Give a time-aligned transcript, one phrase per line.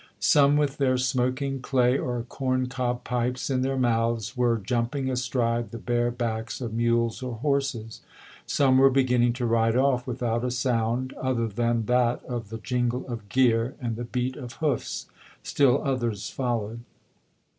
[0.19, 5.69] Some with their smoking clay or corn cob pipes in their mouths were jumping astride
[5.69, 8.01] the bare backs of mules or horses.
[8.47, 13.05] Some were beginning to ride off without a sound other than that of the jingle
[13.07, 15.05] of gear and the beat of hoofs.
[15.43, 16.79] Still others followed.